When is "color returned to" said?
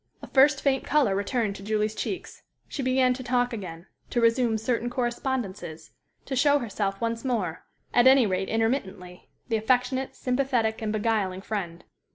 0.83-1.61